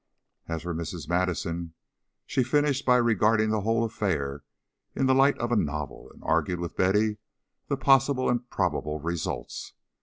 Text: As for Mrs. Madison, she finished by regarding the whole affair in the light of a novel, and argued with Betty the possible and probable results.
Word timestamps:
As 0.47 0.63
for 0.63 0.73
Mrs. 0.73 1.07
Madison, 1.07 1.75
she 2.25 2.41
finished 2.43 2.87
by 2.87 2.95
regarding 2.97 3.51
the 3.51 3.61
whole 3.61 3.83
affair 3.83 4.43
in 4.95 5.05
the 5.05 5.13
light 5.13 5.37
of 5.37 5.51
a 5.51 5.55
novel, 5.55 6.09
and 6.11 6.23
argued 6.25 6.59
with 6.59 6.75
Betty 6.75 7.17
the 7.67 7.77
possible 7.77 8.27
and 8.27 8.49
probable 8.49 8.99
results. 8.99 9.73